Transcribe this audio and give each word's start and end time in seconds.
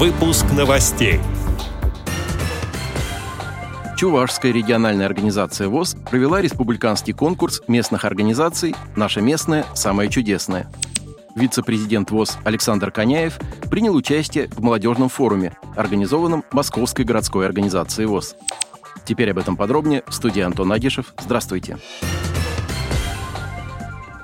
Выпуск 0.00 0.46
новостей. 0.56 1.20
Чувашская 3.98 4.50
региональная 4.50 5.04
организация 5.04 5.68
ВОЗ 5.68 5.94
провела 6.10 6.40
республиканский 6.40 7.12
конкурс 7.12 7.60
местных 7.68 8.06
организаций 8.06 8.74
«Наша 8.96 9.20
местная. 9.20 9.66
Самая 9.74 10.08
чудесная». 10.08 10.72
Вице-президент 11.36 12.12
ВОЗ 12.12 12.38
Александр 12.44 12.90
Коняев 12.90 13.38
принял 13.70 13.94
участие 13.94 14.48
в 14.48 14.62
молодежном 14.62 15.10
форуме, 15.10 15.54
организованном 15.76 16.44
Московской 16.50 17.04
городской 17.04 17.44
организацией 17.44 18.06
ВОЗ. 18.06 18.36
Теперь 19.04 19.32
об 19.32 19.36
этом 19.36 19.54
подробнее 19.54 20.02
в 20.06 20.14
студии 20.14 20.40
Антон 20.40 20.72
Агишев. 20.72 21.12
Здравствуйте. 21.18 21.76
Здравствуйте. 21.76 22.19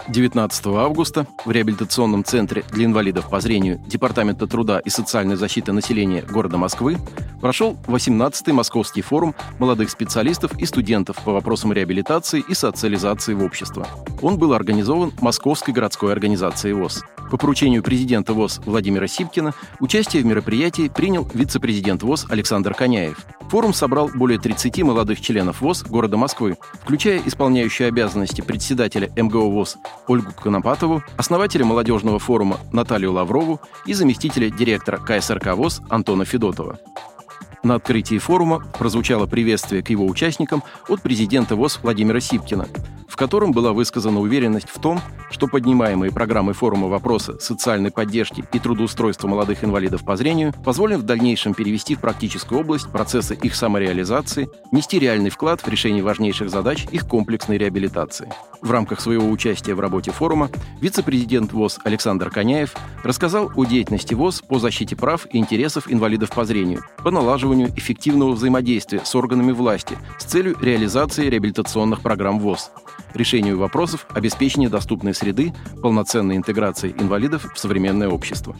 19 0.09 0.66
августа 0.66 1.27
в 1.45 1.50
реабилитационном 1.50 2.25
центре 2.25 2.64
для 2.72 2.84
инвалидов 2.84 3.29
по 3.29 3.41
зрению 3.41 3.80
Департамента 3.86 4.46
труда 4.46 4.79
и 4.79 4.90
социальной 4.90 5.36
защиты 5.36 5.72
населения 5.72 6.22
города 6.22 6.57
Москвы 6.57 6.96
прошел 7.40 7.76
18-й 7.86 8.53
Московский 8.53 9.03
форум 9.03 9.35
молодых 9.58 9.90
специалистов 9.90 10.53
и 10.58 10.66
студентов 10.66 11.16
по 11.25 11.32
вопросам 11.32 11.72
реабилитации 11.72 12.44
и 12.49 12.54
социализации 12.54 13.35
в 13.35 13.43
общество. 13.43 13.86
Он 14.22 14.39
был 14.39 14.53
организован 14.53 15.13
Московской 15.21 15.75
городской 15.75 16.13
организацией 16.13 16.75
ВОЗ. 16.75 17.04
По 17.30 17.36
поручению 17.36 17.82
президента 17.82 18.35
ВОЗ 18.35 18.61
Владимира 18.64 19.08
Сипкина 19.08 19.53
участие 19.80 20.22
в 20.22 20.26
мероприятии 20.26 20.89
принял 20.89 21.29
вице-президент 21.35 22.02
ВОЗ 22.02 22.26
Александр 22.29 22.72
Коняев. 22.72 23.26
Форум 23.50 23.75
собрал 23.75 24.11
более 24.14 24.39
30 24.39 24.82
молодых 24.82 25.21
членов 25.21 25.61
ВОЗ 25.61 25.82
города 25.82 26.16
Москвы, 26.16 26.57
включая 26.82 27.21
исполняющую 27.25 27.89
обязанности 27.89 28.43
председателя 28.43 29.11
МГО 29.16 29.50
ВОЗ 29.50 29.76
Ольгу 30.07 30.32
Конопатову, 30.32 31.02
основателя 31.16 31.64
молодежного 31.64 32.20
форума 32.20 32.58
Наталью 32.72 33.12
Лаврову 33.12 33.61
и 33.86 33.92
заместителя 33.92 34.48
директора 34.48 34.98
КСРК 34.98 35.55
ВОЗ 35.55 35.83
Антона 35.88 36.24
Федотова. 36.24 36.78
На 37.64 37.74
открытии 37.74 38.19
форума 38.19 38.64
прозвучало 38.78 39.27
приветствие 39.27 39.82
к 39.82 39.91
его 39.91 40.06
участникам 40.06 40.62
от 40.88 41.02
президента 41.02 41.56
ВОЗ 41.56 41.80
Владимира 41.82 42.20
Сипкина– 42.20 42.69
в 43.16 43.19
котором 43.19 43.52
была 43.52 43.72
высказана 43.72 44.20
уверенность 44.20 44.69
в 44.69 44.78
том, 44.78 45.00
что 45.30 45.48
поднимаемые 45.48 46.12
программой 46.12 46.55
форума 46.55 46.88
вопросы 46.88 47.38
социальной 47.41 47.91
поддержки 47.91 48.44
и 48.52 48.58
трудоустройства 48.58 49.28
молодых 49.28 49.64
инвалидов 49.64 50.05
по 50.05 50.16
зрению 50.16 50.52
позволят 50.64 51.00
в 51.00 51.05
дальнейшем 51.05 51.55
перевести 51.55 51.94
в 51.94 52.00
практическую 52.00 52.60
область 52.60 52.91
процессы 52.91 53.34
их 53.34 53.54
самореализации, 53.54 54.48
нести 54.72 54.98
реальный 54.98 55.30
вклад 55.30 55.60
в 55.60 55.69
решение 55.69 56.02
важнейших 56.02 56.50
задач 56.50 56.86
их 56.91 57.06
комплексной 57.06 57.58
реабилитации. 57.58 58.32
В 58.62 58.70
рамках 58.70 59.00
своего 59.00 59.28
участия 59.28 59.74
в 59.74 59.80
работе 59.80 60.10
форума 60.10 60.50
вице-президент 60.80 61.52
ВОЗ 61.52 61.78
Александр 61.84 62.30
Коняев 62.30 62.74
рассказал 63.04 63.50
о 63.54 63.64
деятельности 63.64 64.14
ВОЗ 64.14 64.42
по 64.42 64.58
защите 64.58 64.97
прав 64.97 65.27
и 65.30 65.38
интересов 65.38 65.91
инвалидов 65.91 66.30
по 66.30 66.44
зрению, 66.44 66.82
по 67.02 67.10
налаживанию 67.10 67.69
эффективного 67.77 68.32
взаимодействия 68.32 69.02
с 69.04 69.14
органами 69.14 69.52
власти 69.52 69.98
с 70.19 70.24
целью 70.24 70.56
реализации 70.60 71.28
реабилитационных 71.28 72.00
программ 72.00 72.41
ВОЗ 72.41 72.70
решению 73.16 73.58
вопросов 73.58 74.06
обеспечения 74.10 74.69
доступной 74.69 75.14
среды, 75.17 75.53
полноценной 75.83 76.36
интеграции 76.36 76.95
инвалидов 76.98 77.47
в 77.55 77.59
современное 77.59 78.09
общество. 78.09 78.55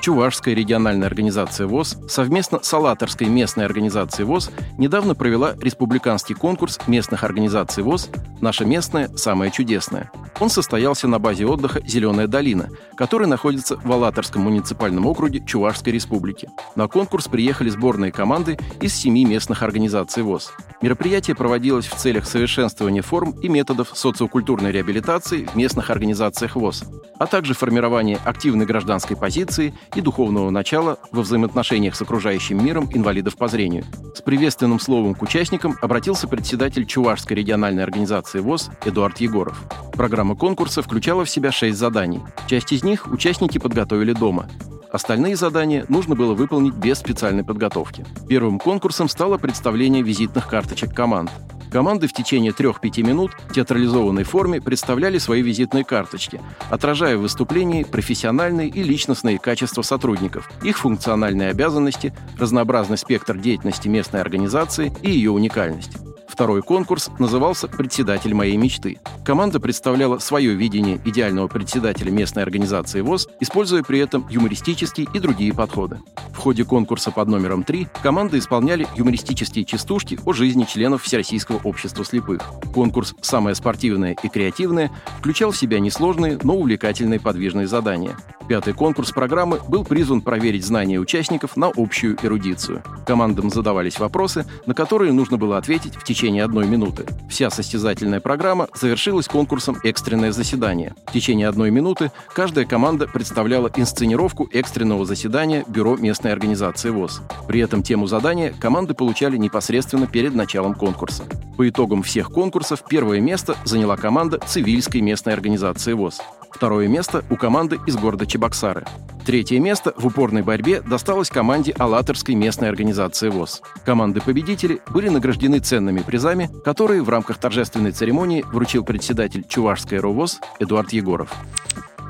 Чувашская 0.00 0.54
региональная 0.54 1.06
организация 1.06 1.66
ВОЗ 1.66 1.98
совместно 2.08 2.60
с 2.62 2.72
Алаторской 2.72 3.26
местной 3.28 3.66
организацией 3.66 4.24
ВОЗ 4.24 4.50
недавно 4.78 5.14
провела 5.14 5.54
республиканский 5.60 6.34
конкурс 6.34 6.78
местных 6.86 7.22
организаций 7.22 7.82
ВОЗ 7.82 8.08
«Наша 8.40 8.64
местная. 8.64 9.14
Самая 9.16 9.50
чудесная». 9.50 10.10
Он 10.40 10.48
состоялся 10.48 11.06
на 11.06 11.18
базе 11.18 11.44
отдыха 11.44 11.82
«Зеленая 11.86 12.26
долина», 12.26 12.70
который 12.96 13.26
находится 13.26 13.76
в 13.76 13.92
Алаторском 13.92 14.42
муниципальном 14.42 15.06
округе 15.06 15.44
Чувашской 15.44 15.92
республики. 15.92 16.48
На 16.76 16.88
конкурс 16.88 17.28
приехали 17.28 17.68
сборные 17.68 18.10
команды 18.10 18.58
из 18.80 18.94
семи 18.94 19.26
местных 19.26 19.62
организаций 19.62 20.22
ВОЗ. 20.22 20.52
Мероприятие 20.80 21.36
проводилось 21.36 21.86
в 21.86 21.94
целях 21.94 22.24
совершенствования 22.24 23.02
форм 23.02 23.32
и 23.32 23.48
методов 23.48 23.90
социокультурной 23.94 24.72
реабилитации 24.72 25.44
в 25.44 25.56
местных 25.56 25.90
организациях 25.90 26.56
ВОЗ, 26.56 26.84
а 27.18 27.26
также 27.26 27.52
формирования 27.52 28.18
активной 28.24 28.64
гражданской 28.64 29.16
позиции 29.16 29.74
и 29.94 30.00
духовного 30.00 30.48
начала 30.48 30.98
во 31.12 31.20
взаимоотношениях 31.20 31.94
с 31.94 32.00
окружающим 32.00 32.64
миром 32.64 32.88
инвалидов 32.94 33.36
по 33.36 33.46
зрению. 33.46 33.84
С 34.14 34.22
приветственным 34.22 34.80
словом 34.80 35.14
к 35.14 35.22
участникам 35.22 35.76
обратился 35.82 36.26
председатель 36.28 36.86
Чувашской 36.86 37.36
региональной 37.36 37.82
организации 37.82 38.40
ВОЗ 38.40 38.70
Эдуард 38.86 39.20
Егоров. 39.20 39.62
Программа 39.92 40.29
конкурса 40.34 40.82
включала 40.82 41.24
в 41.24 41.30
себя 41.30 41.52
шесть 41.52 41.78
заданий. 41.78 42.20
Часть 42.46 42.72
из 42.72 42.82
них 42.84 43.06
участники 43.06 43.58
подготовили 43.58 44.12
дома. 44.12 44.48
Остальные 44.92 45.36
задания 45.36 45.84
нужно 45.88 46.16
было 46.16 46.34
выполнить 46.34 46.74
без 46.74 46.98
специальной 46.98 47.44
подготовки. 47.44 48.04
Первым 48.28 48.58
конкурсом 48.58 49.08
стало 49.08 49.38
представление 49.38 50.02
визитных 50.02 50.48
карточек 50.48 50.94
команд. 50.94 51.30
Команды 51.70 52.08
в 52.08 52.12
течение 52.12 52.50
3-5 52.50 53.02
минут 53.06 53.30
в 53.48 53.54
театрализованной 53.54 54.24
форме 54.24 54.60
представляли 54.60 55.18
свои 55.18 55.40
визитные 55.40 55.84
карточки, 55.84 56.40
отражая 56.68 57.16
в 57.16 57.20
выступлении 57.20 57.84
профессиональные 57.84 58.68
и 58.68 58.82
личностные 58.82 59.38
качества 59.38 59.82
сотрудников, 59.82 60.50
их 60.64 60.78
функциональные 60.78 61.50
обязанности, 61.50 62.12
разнообразный 62.38 62.98
спектр 62.98 63.38
деятельности 63.38 63.86
местной 63.86 64.20
организации 64.20 64.92
и 65.02 65.10
ее 65.10 65.30
уникальность. 65.30 65.92
Второй 66.40 66.62
конкурс 66.62 67.10
назывался 67.18 67.68
«Председатель 67.68 68.32
моей 68.32 68.56
мечты». 68.56 68.98
Команда 69.26 69.60
представляла 69.60 70.16
свое 70.20 70.54
видение 70.54 70.98
идеального 71.04 71.48
председателя 71.48 72.10
местной 72.10 72.42
организации 72.42 73.02
ВОЗ, 73.02 73.28
используя 73.40 73.82
при 73.82 73.98
этом 73.98 74.26
юмористические 74.30 75.06
и 75.12 75.18
другие 75.18 75.52
подходы. 75.52 76.00
В 76.32 76.38
ходе 76.38 76.64
конкурса 76.64 77.10
под 77.10 77.28
номером 77.28 77.62
3 77.62 77.88
команды 78.02 78.38
исполняли 78.38 78.88
юмористические 78.96 79.66
частушки 79.66 80.18
о 80.24 80.32
жизни 80.32 80.64
членов 80.64 81.02
Всероссийского 81.02 81.60
общества 81.62 82.06
слепых. 82.06 82.40
Конкурс 82.72 83.14
«Самое 83.20 83.54
спортивное 83.54 84.16
и 84.22 84.28
креативное» 84.30 84.90
включал 85.18 85.50
в 85.50 85.58
себя 85.58 85.78
несложные, 85.78 86.38
но 86.42 86.56
увлекательные 86.56 87.20
подвижные 87.20 87.66
задания. 87.66 88.16
Пятый 88.50 88.74
конкурс 88.74 89.12
программы 89.12 89.60
был 89.68 89.84
призван 89.84 90.22
проверить 90.22 90.66
знания 90.66 90.98
участников 90.98 91.56
на 91.56 91.68
общую 91.68 92.18
эрудицию. 92.20 92.82
Командам 93.06 93.48
задавались 93.48 94.00
вопросы, 94.00 94.44
на 94.66 94.74
которые 94.74 95.12
нужно 95.12 95.36
было 95.36 95.56
ответить 95.56 95.94
в 95.94 96.02
течение 96.02 96.42
одной 96.42 96.66
минуты. 96.66 97.06
Вся 97.28 97.48
состязательная 97.50 98.18
программа 98.18 98.66
завершилась 98.74 99.28
конкурсом 99.28 99.78
«Экстренное 99.84 100.32
заседание». 100.32 100.96
В 101.06 101.12
течение 101.12 101.46
одной 101.46 101.70
минуты 101.70 102.10
каждая 102.34 102.64
команда 102.64 103.06
представляла 103.06 103.70
инсценировку 103.76 104.48
экстренного 104.52 105.06
заседания 105.06 105.64
Бюро 105.68 105.96
местной 105.96 106.32
организации 106.32 106.90
ВОЗ. 106.90 107.22
При 107.46 107.60
этом 107.60 107.84
тему 107.84 108.08
задания 108.08 108.52
команды 108.58 108.94
получали 108.94 109.36
непосредственно 109.36 110.08
перед 110.08 110.34
началом 110.34 110.74
конкурса. 110.74 111.22
По 111.56 111.68
итогам 111.68 112.02
всех 112.02 112.32
конкурсов 112.32 112.82
первое 112.88 113.20
место 113.20 113.54
заняла 113.64 113.96
команда 113.96 114.40
Цивильской 114.44 115.02
местной 115.02 115.34
организации 115.34 115.92
ВОЗ. 115.92 116.20
Второе 116.60 116.88
место 116.88 117.24
у 117.30 117.36
команды 117.36 117.80
из 117.86 117.96
города 117.96 118.26
Чебоксары. 118.26 118.84
Третье 119.24 119.58
место 119.58 119.94
в 119.96 120.04
упорной 120.04 120.42
борьбе 120.42 120.82
досталось 120.82 121.30
команде 121.30 121.72
Алаторской 121.72 122.34
местной 122.34 122.68
организации 122.68 123.30
ВОЗ. 123.30 123.62
Команды-победители 123.86 124.82
были 124.90 125.08
награждены 125.08 125.60
ценными 125.60 126.02
призами, 126.02 126.50
которые 126.62 127.00
в 127.02 127.08
рамках 127.08 127.38
торжественной 127.38 127.92
церемонии 127.92 128.44
вручил 128.52 128.84
председатель 128.84 129.46
Чувашской 129.48 130.00
РОВОЗ 130.00 130.40
Эдуард 130.58 130.92
Егоров. 130.92 131.32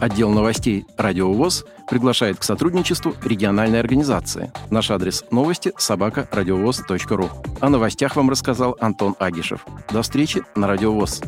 Отдел 0.01 0.31
новостей 0.31 0.85
«Радио 0.97 1.33
ВОЗ» 1.33 1.65
приглашает 1.89 2.39
к 2.39 2.43
сотрудничеству 2.43 3.15
региональной 3.23 3.79
организации. 3.79 4.51
Наш 4.69 4.91
адрес 4.91 5.25
новости– 5.31 5.73
собака 5.79 6.27
ру. 6.33 7.29
О 7.61 7.69
новостях 7.69 8.17
вам 8.17 8.31
рассказал 8.31 8.77
Антон 8.81 9.15
Агишев. 9.21 9.65
До 9.93 10.03
встречи 10.03 10.43
на 10.57 10.67
«Радио 10.67 10.93
ВОЗ». 10.93 11.23